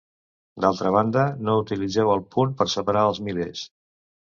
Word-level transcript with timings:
D'altra 0.65 0.93
banda, 0.95 1.27
no 1.49 1.57
utilitzeu 1.67 2.13
el 2.17 2.27
punt 2.39 2.59
per 2.59 2.71
separar 2.79 3.09
els 3.15 3.25
milers. 3.31 3.69